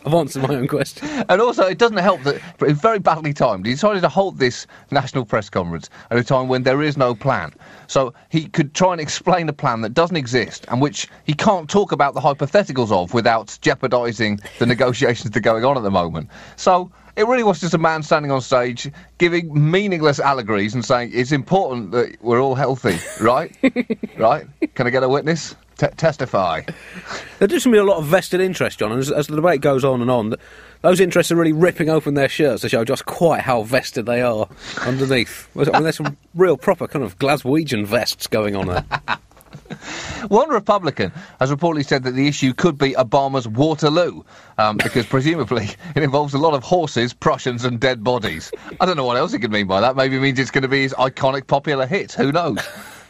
I've 0.04 0.14
answered 0.14 0.42
my 0.42 0.54
own 0.54 0.68
question. 0.68 1.08
And 1.28 1.40
also, 1.40 1.64
it 1.66 1.78
doesn't 1.78 1.96
help 1.96 2.22
that 2.24 2.40
it's 2.60 2.80
very 2.80 2.98
badly 2.98 3.32
timed. 3.32 3.66
He 3.66 3.72
decided 3.72 4.02
to 4.02 4.08
hold 4.08 4.38
this 4.38 4.66
national 4.90 5.24
press 5.24 5.48
conference 5.48 5.88
at 6.10 6.18
a 6.18 6.24
time 6.24 6.48
when 6.48 6.62
there 6.62 6.82
is 6.82 6.96
no 6.96 7.14
plan. 7.14 7.52
So 7.86 8.12
he 8.28 8.46
could 8.46 8.74
try 8.74 8.92
and 8.92 9.00
explain 9.00 9.48
a 9.48 9.52
plan 9.52 9.80
that 9.80 9.94
doesn't 9.94 10.16
exist 10.16 10.66
and 10.68 10.80
which 10.80 11.08
he 11.24 11.32
can't 11.32 11.70
talk 11.70 11.92
about 11.92 12.14
the 12.14 12.20
hypotheticals 12.20 12.92
of 12.92 13.14
without 13.14 13.58
jeopardising 13.62 14.40
the 14.58 14.66
negotiations 14.66 15.30
that 15.30 15.36
are 15.36 15.40
going 15.40 15.64
on 15.64 15.76
at 15.76 15.82
the 15.82 15.90
moment. 15.90 16.28
So 16.56 16.90
it 17.16 17.26
really 17.26 17.44
was 17.44 17.60
just 17.60 17.74
a 17.74 17.78
man 17.78 18.02
standing 18.02 18.30
on 18.30 18.40
stage 18.40 18.90
giving 19.18 19.70
meaningless 19.70 20.18
allegories 20.18 20.74
and 20.74 20.84
saying 20.84 21.12
it's 21.14 21.32
important 21.32 21.92
that 21.92 22.16
we're 22.20 22.42
all 22.42 22.54
healthy, 22.54 22.98
right? 23.22 23.56
right? 24.18 24.46
Can 24.74 24.86
I 24.86 24.90
get 24.90 25.02
a 25.02 25.08
witness? 25.08 25.54
T- 25.78 25.86
testify. 25.96 26.62
There 27.40 27.48
does 27.48 27.64
seem 27.64 27.72
to 27.72 27.76
be 27.76 27.80
a 27.80 27.84
lot 27.84 27.98
of 27.98 28.06
vested 28.06 28.40
interest, 28.40 28.78
John, 28.78 28.92
and 28.92 29.00
as, 29.00 29.10
as 29.10 29.26
the 29.26 29.36
debate 29.36 29.60
goes 29.60 29.84
on 29.84 30.00
and 30.00 30.10
on, 30.10 30.30
th- 30.30 30.40
those 30.82 31.00
interests 31.00 31.32
are 31.32 31.36
really 31.36 31.52
ripping 31.52 31.90
open 31.90 32.14
their 32.14 32.28
shirts 32.28 32.62
to 32.62 32.68
show 32.68 32.84
just 32.84 33.04
quite 33.06 33.42
how 33.42 33.62
vested 33.62 34.06
they 34.06 34.22
are 34.22 34.48
underneath. 34.82 35.48
I 35.56 35.64
mean, 35.64 35.82
there's 35.82 35.96
some 35.96 36.16
real 36.34 36.56
proper 36.56 36.86
kind 36.86 37.04
of 37.04 37.18
Glaswegian 37.18 37.86
vests 37.86 38.28
going 38.28 38.54
on 38.56 38.66
there. 38.68 38.84
One 40.28 40.48
Republican 40.50 41.12
has 41.40 41.50
reportedly 41.50 41.86
said 41.86 42.04
that 42.04 42.12
the 42.12 42.28
issue 42.28 42.54
could 42.54 42.78
be 42.78 42.92
Obama's 42.92 43.48
Waterloo, 43.48 44.22
um, 44.58 44.76
because 44.76 45.06
presumably 45.06 45.68
it 45.94 46.02
involves 46.02 46.34
a 46.34 46.38
lot 46.38 46.54
of 46.54 46.62
horses, 46.62 47.12
Prussians, 47.12 47.64
and 47.64 47.80
dead 47.80 48.04
bodies. 48.04 48.52
I 48.80 48.86
don't 48.86 48.96
know 48.96 49.04
what 49.04 49.16
else 49.16 49.32
he 49.32 49.38
could 49.38 49.52
mean 49.52 49.66
by 49.66 49.80
that. 49.80 49.96
Maybe 49.96 50.16
it 50.16 50.20
means 50.20 50.38
it's 50.38 50.50
going 50.50 50.62
to 50.62 50.68
be 50.68 50.82
his 50.82 50.94
iconic 50.94 51.46
popular 51.46 51.86
hit. 51.86 52.12
Who 52.12 52.32
knows? 52.32 52.58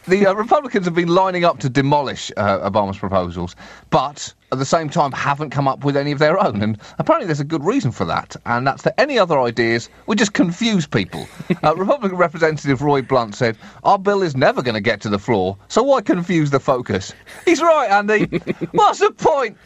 The 0.07 0.27
uh, 0.27 0.33
Republicans 0.35 0.85
have 0.85 0.93
been 0.93 1.07
lining 1.07 1.45
up 1.45 1.57
to 1.59 1.69
demolish 1.69 2.31
uh, 2.37 2.69
Obama's 2.69 2.97
proposals, 2.97 3.55
but 3.89 4.35
at 4.51 4.59
the 4.59 4.65
same 4.65 4.89
time 4.89 5.11
haven't 5.11 5.49
come 5.49 5.67
up 5.67 5.83
with 5.83 5.97
any 5.97 6.11
of 6.11 6.19
their 6.19 6.41
own. 6.43 6.61
And 6.61 6.77
apparently 6.99 7.27
there's 7.27 7.39
a 7.39 7.45
good 7.45 7.63
reason 7.63 7.91
for 7.91 8.05
that, 8.05 8.35
and 8.45 8.65
that's 8.65 8.83
that 8.83 8.99
any 8.99 9.17
other 9.17 9.39
ideas 9.39 9.89
would 10.07 10.17
just 10.17 10.33
confuse 10.33 10.85
people. 10.87 11.27
Uh, 11.63 11.75
Republican 11.75 12.17
Representative 12.17 12.81
Roy 12.81 13.01
Blunt 13.01 13.33
said, 13.33 13.57
Our 13.83 13.97
bill 13.97 14.21
is 14.21 14.35
never 14.35 14.61
going 14.61 14.75
to 14.75 14.81
get 14.81 15.01
to 15.01 15.09
the 15.09 15.17
floor, 15.17 15.57
so 15.67 15.81
why 15.81 16.01
confuse 16.01 16.51
the 16.51 16.59
focus? 16.59 17.13
He's 17.43 17.61
right, 17.61 17.89
Andy. 17.89 18.25
What's 18.71 18.99
the 18.99 19.11
point? 19.11 19.57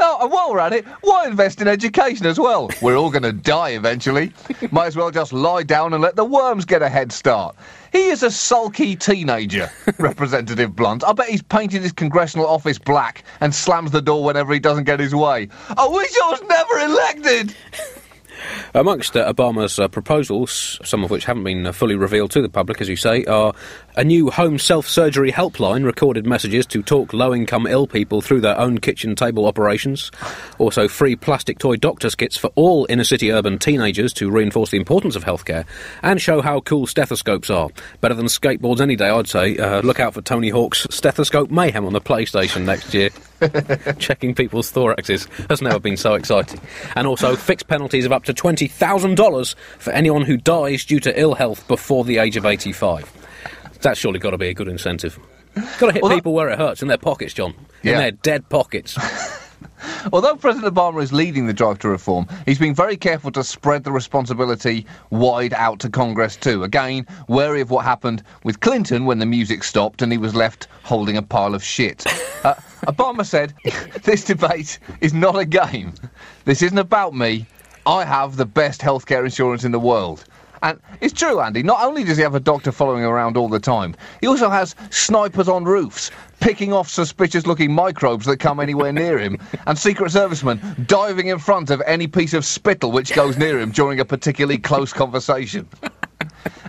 Oh, 0.00 0.18
and 0.22 0.30
while 0.30 0.50
we're 0.52 0.60
at 0.60 0.72
it, 0.72 0.84
why 1.02 1.26
invest 1.26 1.60
in 1.60 1.68
education 1.68 2.26
as 2.26 2.38
well? 2.38 2.70
We're 2.82 2.96
all 2.96 3.10
going 3.10 3.22
to 3.22 3.32
die 3.32 3.70
eventually. 3.70 4.32
Might 4.70 4.86
as 4.86 4.96
well 4.96 5.10
just 5.10 5.32
lie 5.32 5.62
down 5.62 5.92
and 5.92 6.02
let 6.02 6.16
the 6.16 6.24
worms 6.24 6.64
get 6.64 6.82
a 6.82 6.88
head 6.88 7.12
start. 7.12 7.56
He 7.92 8.08
is 8.08 8.22
a 8.22 8.30
sulky 8.30 8.94
teenager, 8.96 9.70
Representative 9.98 10.76
Blunt. 10.76 11.04
I 11.04 11.12
bet 11.12 11.28
he's 11.28 11.42
painted 11.42 11.82
his 11.82 11.92
congressional 11.92 12.46
office 12.46 12.78
black 12.78 13.24
and 13.40 13.54
slams 13.54 13.90
the 13.90 14.02
door 14.02 14.24
whenever 14.28 14.52
he 14.52 14.60
doesn't 14.60 14.84
get 14.84 15.00
his 15.00 15.14
way. 15.14 15.48
I 15.76 15.88
wish 15.88 16.12
I 16.22 16.30
was 16.30 16.42
never 16.42 16.78
elected! 16.92 17.54
Amongst 18.74 19.16
uh, 19.16 19.32
Obama's 19.32 19.78
uh, 19.78 19.88
proposals, 19.88 20.78
some 20.84 21.02
of 21.02 21.10
which 21.10 21.24
haven't 21.24 21.44
been 21.44 21.66
uh, 21.66 21.72
fully 21.72 21.96
revealed 21.96 22.30
to 22.32 22.42
the 22.42 22.48
public, 22.48 22.80
as 22.80 22.88
you 22.88 22.96
say, 22.96 23.24
are 23.24 23.54
a 23.96 24.04
new 24.04 24.30
home 24.30 24.58
self 24.58 24.88
surgery 24.88 25.32
helpline, 25.32 25.84
recorded 25.84 26.26
messages 26.26 26.66
to 26.66 26.82
talk 26.82 27.12
low 27.12 27.34
income 27.34 27.66
ill 27.66 27.86
people 27.86 28.20
through 28.20 28.40
their 28.40 28.58
own 28.58 28.78
kitchen 28.78 29.16
table 29.16 29.46
operations, 29.46 30.10
also 30.58 30.86
free 30.86 31.16
plastic 31.16 31.58
toy 31.58 31.76
doctor's 31.76 32.14
kits 32.14 32.36
for 32.36 32.50
all 32.54 32.86
inner 32.88 33.04
city 33.04 33.32
urban 33.32 33.58
teenagers 33.58 34.12
to 34.12 34.30
reinforce 34.30 34.70
the 34.70 34.76
importance 34.76 35.16
of 35.16 35.24
healthcare 35.24 35.64
and 36.02 36.20
show 36.20 36.40
how 36.40 36.60
cool 36.60 36.86
stethoscopes 36.86 37.50
are. 37.50 37.70
Better 38.00 38.14
than 38.14 38.26
skateboards 38.26 38.80
any 38.80 38.96
day, 38.96 39.08
I'd 39.08 39.28
say. 39.28 39.56
Uh, 39.56 39.80
look 39.80 39.98
out 39.98 40.14
for 40.14 40.22
Tony 40.22 40.50
Hawk's 40.50 40.86
Stethoscope 40.90 41.50
Mayhem 41.50 41.84
on 41.84 41.92
the 41.92 42.00
PlayStation 42.00 42.64
next 42.64 42.94
year. 42.94 43.10
Checking 43.98 44.34
people's 44.34 44.72
thoraxes 44.72 45.28
has 45.48 45.62
never 45.62 45.78
been 45.78 45.96
so 45.96 46.14
exciting. 46.14 46.60
And 46.96 47.06
also 47.06 47.36
fixed 47.36 47.68
penalties 47.68 48.04
of 48.04 48.12
up 48.12 48.24
to 48.24 48.34
$20,000 48.34 49.54
for 49.78 49.90
anyone 49.92 50.22
who 50.22 50.36
dies 50.36 50.84
due 50.84 51.00
to 51.00 51.20
ill 51.20 51.34
health 51.34 51.66
before 51.68 52.04
the 52.04 52.18
age 52.18 52.36
of 52.36 52.44
85. 52.46 53.10
That's 53.80 53.98
surely 53.98 54.18
got 54.18 54.30
to 54.30 54.38
be 54.38 54.48
a 54.48 54.54
good 54.54 54.68
incentive. 54.68 55.18
Got 55.78 55.86
to 55.88 55.92
hit 55.92 56.02
Well, 56.02 56.10
that- 56.10 56.16
people 56.16 56.32
where 56.34 56.48
it 56.48 56.58
hurts, 56.58 56.82
in 56.82 56.88
their 56.88 56.98
pockets, 56.98 57.32
John. 57.34 57.54
In 57.82 57.90
Yeah. 57.90 57.98
their 57.98 58.10
dead 58.12 58.48
pockets. 58.48 58.96
Although 60.12 60.36
President 60.36 60.72
Obama 60.72 61.02
is 61.02 61.12
leading 61.12 61.46
the 61.46 61.52
drive 61.52 61.78
to 61.80 61.88
reform, 61.88 62.26
he's 62.46 62.58
been 62.58 62.74
very 62.74 62.96
careful 62.96 63.30
to 63.32 63.42
spread 63.44 63.84
the 63.84 63.92
responsibility 63.92 64.86
wide 65.10 65.52
out 65.54 65.78
to 65.80 65.88
Congress 65.90 66.36
too. 66.36 66.62
Again, 66.64 67.06
wary 67.28 67.60
of 67.60 67.70
what 67.70 67.84
happened 67.84 68.22
with 68.44 68.60
Clinton 68.60 69.04
when 69.04 69.18
the 69.18 69.26
music 69.26 69.62
stopped 69.64 70.02
and 70.02 70.10
he 70.12 70.18
was 70.18 70.34
left 70.34 70.66
holding 70.84 71.16
a 71.16 71.22
pile 71.22 71.54
of 71.54 71.62
shit. 71.62 72.04
Uh, 72.44 72.54
Obama 72.86 73.24
said, 73.24 73.54
This 74.02 74.24
debate 74.24 74.78
is 75.00 75.12
not 75.12 75.38
a 75.38 75.44
game. 75.44 75.94
This 76.44 76.62
isn't 76.62 76.78
about 76.78 77.14
me. 77.14 77.46
I 77.86 78.04
have 78.04 78.36
the 78.36 78.46
best 78.46 78.80
healthcare 78.80 79.24
insurance 79.24 79.64
in 79.64 79.72
the 79.72 79.80
world. 79.80 80.24
And 80.62 80.80
it's 81.00 81.14
true, 81.14 81.40
Andy. 81.40 81.62
Not 81.62 81.82
only 81.84 82.04
does 82.04 82.16
he 82.16 82.22
have 82.22 82.34
a 82.34 82.40
doctor 82.40 82.72
following 82.72 83.04
around 83.04 83.36
all 83.36 83.48
the 83.48 83.60
time, 83.60 83.94
he 84.20 84.26
also 84.26 84.50
has 84.50 84.74
snipers 84.90 85.48
on 85.48 85.64
roofs, 85.64 86.10
picking 86.40 86.72
off 86.72 86.88
suspicious 86.88 87.46
looking 87.46 87.72
microbes 87.72 88.26
that 88.26 88.38
come 88.38 88.58
anywhere 88.58 88.92
near 88.92 89.18
him, 89.18 89.38
and 89.66 89.78
Secret 89.78 90.10
Servicemen 90.10 90.60
diving 90.86 91.28
in 91.28 91.38
front 91.38 91.70
of 91.70 91.80
any 91.86 92.06
piece 92.06 92.34
of 92.34 92.44
spittle 92.44 92.90
which 92.90 93.14
goes 93.14 93.38
near 93.38 93.58
him 93.60 93.70
during 93.70 94.00
a 94.00 94.04
particularly 94.04 94.58
close 94.58 94.92
conversation. 94.92 95.68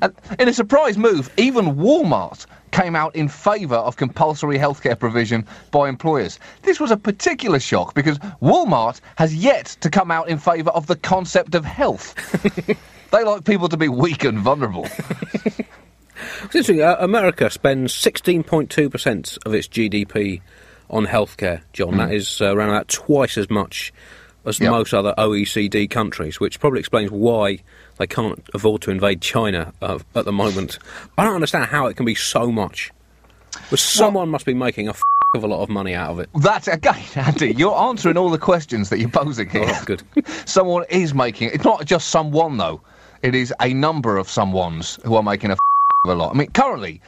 And 0.02 0.14
in 0.40 0.48
a 0.48 0.54
surprise 0.54 0.98
move, 0.98 1.30
even 1.38 1.76
Walmart 1.76 2.46
came 2.72 2.96
out 2.96 3.16
in 3.16 3.28
favour 3.28 3.76
of 3.76 3.98
compulsory 3.98 4.58
healthcare 4.58 4.98
provision 4.98 5.46
by 5.72 5.90
employers. 5.90 6.40
This 6.62 6.80
was 6.80 6.92
a 6.92 6.98
particular 6.98 7.60
shock 7.60 7.94
because 7.96 8.20
Walmart 8.42 9.02
has 9.18 9.36
yet 9.36 9.78
to 9.82 9.90
come 9.90 10.12
out 10.12 10.30
in 10.30 10.38
favour 10.38 10.70
of 10.72 10.88
the 10.88 10.96
concept 10.96 11.56
of 11.56 11.66
health. 11.66 12.16
they 13.12 13.24
like 13.24 13.44
people 13.46 13.70
to 13.70 13.78
be 13.78 13.90
weak 13.90 14.24
and 14.24 14.40
vulnerable. 14.40 14.88
It's 16.44 16.56
interesting. 16.56 16.82
Uh, 16.82 16.96
America 17.00 17.50
spends 17.50 17.94
16.2% 17.94 19.38
of 19.46 19.54
its 19.54 19.68
GDP 19.68 20.42
on 20.90 21.06
healthcare, 21.06 21.62
John. 21.74 21.98
That 21.98 22.14
is 22.14 22.42
uh, 22.42 22.54
around 22.56 22.70
about 22.70 22.88
twice 22.88 23.38
as 23.38 23.50
much 23.50 23.94
as 24.46 24.60
Yep. 24.60 24.72
most 24.72 24.94
other 24.94 25.14
OECD 25.18 25.90
countries, 25.90 26.40
which 26.40 26.60
probably 26.60 26.80
explains 26.80 27.12
why 27.12 27.60
they 28.00 28.08
can't 28.08 28.42
afford 28.54 28.82
to 28.84 28.92
invade 28.92 29.22
China 29.22 29.74
uh, 29.82 30.00
at 30.16 30.26
the 30.26 30.32
moment. 30.32 30.80
I 31.18 31.24
don't 31.24 31.36
understand 31.36 31.66
how 31.66 31.86
it 31.88 31.96
can 31.96 32.06
be 32.06 32.16
so 32.16 32.52
much. 32.52 32.92
But 33.70 33.80
someone 33.80 34.30
must 34.30 34.46
be 34.46 34.54
making 34.54 34.88
a 34.88 34.92
f- 34.92 35.02
of 35.36 35.44
a 35.44 35.48
lot 35.48 35.62
of 35.62 35.70
money 35.70 35.94
out 35.94 36.10
of 36.12 36.20
it. 36.20 36.30
That 36.42 36.68
again, 36.68 37.04
Andy, 37.16 37.54
you're 37.54 37.78
answering 37.78 38.18
all 38.18 38.32
the 38.32 38.40
questions 38.40 38.90
that 38.90 38.98
you're 39.00 39.10
posing 39.10 39.48
here. 39.48 39.62
Oh, 39.64 39.68
that's 39.68 39.86
good. 39.86 40.04
Someone 40.46 40.86
is 40.90 41.14
making 41.14 41.52
it's 41.54 41.64
not 41.64 41.86
just 41.86 42.10
someone 42.10 42.58
though. 42.58 42.82
It 43.22 43.36
is 43.36 43.54
a 43.62 43.74
number 43.74 44.18
of 44.18 44.28
someones 44.28 45.00
who 45.04 45.16
are 45.16 45.22
making 45.24 45.52
a 45.52 45.54
of 45.54 46.10
a 46.10 46.16
lot. 46.16 46.34
I 46.34 46.38
mean, 46.38 46.50
currently, 46.52 47.02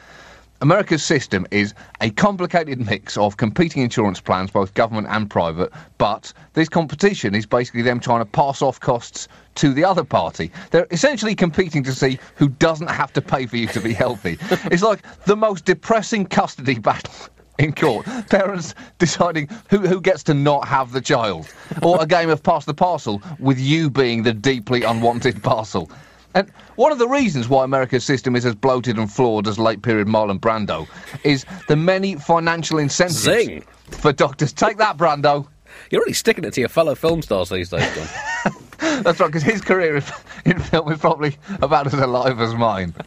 America's 0.62 1.02
system 1.02 1.44
is 1.50 1.74
a 2.00 2.10
complicated 2.10 2.78
mix 2.86 3.16
of 3.16 3.36
competing 3.36 3.82
insurance 3.82 4.20
plans, 4.20 4.48
both 4.48 4.72
government 4.74 5.08
and 5.10 5.28
private, 5.28 5.72
but 5.98 6.32
this 6.52 6.68
competition 6.68 7.34
is 7.34 7.44
basically 7.44 7.82
them 7.82 7.98
trying 7.98 8.20
to 8.20 8.24
pass 8.24 8.62
off 8.62 8.78
costs 8.78 9.26
to 9.56 9.74
the 9.74 9.84
other 9.84 10.04
party. 10.04 10.52
They're 10.70 10.86
essentially 10.92 11.34
competing 11.34 11.82
to 11.82 11.92
see 11.92 12.16
who 12.36 12.48
doesn't 12.48 12.88
have 12.88 13.12
to 13.14 13.20
pay 13.20 13.46
for 13.46 13.56
you 13.56 13.66
to 13.66 13.80
be 13.80 13.92
healthy. 13.92 14.38
it's 14.70 14.84
like 14.84 15.02
the 15.24 15.34
most 15.34 15.64
depressing 15.64 16.26
custody 16.26 16.78
battle 16.78 17.12
in 17.58 17.72
court. 17.72 18.06
Parents 18.30 18.76
deciding 18.98 19.48
who, 19.68 19.78
who 19.78 20.00
gets 20.00 20.22
to 20.24 20.34
not 20.34 20.68
have 20.68 20.92
the 20.92 21.00
child. 21.00 21.52
Or 21.82 22.00
a 22.00 22.06
game 22.06 22.30
of 22.30 22.40
pass 22.40 22.66
the 22.66 22.74
parcel 22.74 23.20
with 23.40 23.58
you 23.58 23.90
being 23.90 24.22
the 24.22 24.32
deeply 24.32 24.84
unwanted 24.84 25.42
parcel. 25.42 25.90
And 26.34 26.48
one 26.76 26.92
of 26.92 26.98
the 26.98 27.08
reasons 27.08 27.48
why 27.48 27.64
America's 27.64 28.04
system 28.04 28.34
is 28.36 28.44
as 28.46 28.54
bloated 28.54 28.98
and 28.98 29.10
flawed 29.12 29.46
as 29.46 29.58
late 29.58 29.82
period 29.82 30.06
Marlon 30.08 30.38
Brando 30.40 30.88
is 31.24 31.44
the 31.68 31.76
many 31.76 32.16
financial 32.16 32.78
incentives 32.78 33.20
Zing. 33.22 33.64
for 33.90 34.12
doctors. 34.12 34.52
Take 34.52 34.78
that, 34.78 34.96
Brando. 34.96 35.46
You're 35.90 36.00
really 36.02 36.12
sticking 36.12 36.44
it 36.44 36.52
to 36.54 36.60
your 36.60 36.68
fellow 36.68 36.94
film 36.94 37.22
stars 37.22 37.48
these 37.48 37.70
days, 37.70 37.88
John. 37.94 38.52
That's 39.02 39.20
right, 39.20 39.26
because 39.26 39.42
his 39.42 39.60
career 39.60 39.96
in- 39.96 40.02
in 40.44 40.58
film 40.58 40.90
is 40.92 40.98
probably 40.98 41.36
about 41.60 41.86
as 41.86 41.94
alive 41.94 42.40
as 42.40 42.54
mine. 42.54 42.94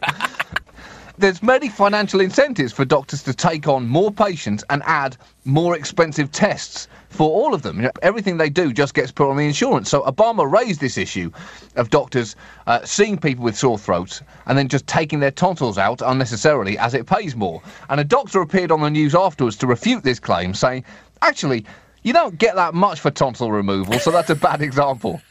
There's 1.18 1.42
many 1.42 1.70
financial 1.70 2.20
incentives 2.20 2.74
for 2.74 2.84
doctors 2.84 3.22
to 3.22 3.32
take 3.32 3.66
on 3.66 3.88
more 3.88 4.12
patients 4.12 4.62
and 4.68 4.82
add 4.84 5.16
more 5.46 5.74
expensive 5.74 6.30
tests 6.30 6.88
for 7.08 7.30
all 7.30 7.54
of 7.54 7.62
them. 7.62 7.76
You 7.76 7.84
know, 7.84 7.92
everything 8.02 8.36
they 8.36 8.50
do 8.50 8.70
just 8.70 8.92
gets 8.92 9.10
put 9.12 9.30
on 9.30 9.38
the 9.38 9.46
insurance. 9.46 9.88
So 9.88 10.02
Obama 10.02 10.50
raised 10.50 10.80
this 10.80 10.98
issue 10.98 11.30
of 11.76 11.88
doctors 11.88 12.36
uh, 12.66 12.84
seeing 12.84 13.16
people 13.16 13.44
with 13.44 13.56
sore 13.56 13.78
throats 13.78 14.20
and 14.44 14.58
then 14.58 14.68
just 14.68 14.86
taking 14.86 15.20
their 15.20 15.30
tonsils 15.30 15.78
out 15.78 16.02
unnecessarily 16.04 16.76
as 16.76 16.92
it 16.92 17.06
pays 17.06 17.34
more. 17.34 17.62
And 17.88 17.98
a 17.98 18.04
doctor 18.04 18.42
appeared 18.42 18.70
on 18.70 18.82
the 18.82 18.90
news 18.90 19.14
afterwards 19.14 19.56
to 19.58 19.66
refute 19.66 20.02
this 20.02 20.20
claim, 20.20 20.52
saying, 20.52 20.84
actually, 21.22 21.64
you 22.02 22.12
don't 22.12 22.36
get 22.36 22.56
that 22.56 22.74
much 22.74 23.00
for 23.00 23.10
tonsil 23.10 23.50
removal, 23.50 23.98
so 23.98 24.10
that's 24.10 24.30
a 24.30 24.36
bad 24.36 24.60
example. 24.60 25.20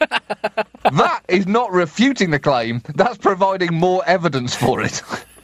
That 0.92 1.24
is 1.28 1.48
not 1.48 1.72
refuting 1.72 2.30
the 2.30 2.38
claim, 2.38 2.80
that's 2.94 3.18
providing 3.18 3.74
more 3.74 4.04
evidence 4.06 4.54
for 4.54 4.80
it. 4.82 5.02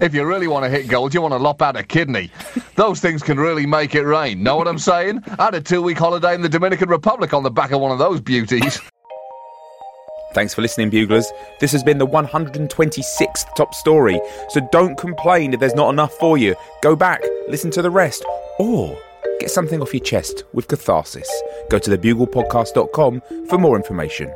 if 0.00 0.14
you 0.14 0.24
really 0.24 0.48
want 0.48 0.64
to 0.64 0.70
hit 0.70 0.88
gold, 0.88 1.14
you 1.14 1.20
want 1.20 1.32
to 1.32 1.38
lop 1.38 1.62
out 1.62 1.76
a 1.76 1.82
kidney. 1.82 2.30
Those 2.74 3.00
things 3.00 3.22
can 3.22 3.38
really 3.38 3.66
make 3.66 3.94
it 3.94 4.02
rain. 4.02 4.42
Know 4.42 4.56
what 4.56 4.68
I'm 4.68 4.78
saying? 4.78 5.22
I 5.38 5.44
had 5.44 5.54
a 5.54 5.60
two 5.60 5.82
week 5.82 5.98
holiday 5.98 6.34
in 6.34 6.42
the 6.42 6.48
Dominican 6.48 6.88
Republic 6.88 7.32
on 7.34 7.42
the 7.42 7.50
back 7.50 7.70
of 7.72 7.80
one 7.80 7.92
of 7.92 7.98
those 7.98 8.20
beauties. 8.20 8.80
Thanks 10.34 10.54
for 10.54 10.60
listening, 10.60 10.90
Buglers. 10.90 11.26
This 11.58 11.72
has 11.72 11.82
been 11.82 11.98
the 11.98 12.06
126th 12.06 13.54
top 13.56 13.74
story, 13.74 14.20
so 14.50 14.60
don't 14.70 14.96
complain 14.96 15.54
if 15.54 15.60
there's 15.60 15.74
not 15.74 15.90
enough 15.90 16.12
for 16.14 16.36
you. 16.36 16.54
Go 16.82 16.94
back, 16.94 17.22
listen 17.48 17.70
to 17.72 17.82
the 17.82 17.90
rest, 17.90 18.24
or 18.58 18.96
get 19.40 19.50
something 19.50 19.80
off 19.80 19.94
your 19.94 20.04
chest 20.04 20.44
with 20.52 20.68
catharsis. 20.68 21.28
Go 21.70 21.78
to 21.78 21.90
thebuglepodcast.com 21.90 23.22
for 23.48 23.58
more 23.58 23.76
information. 23.76 24.30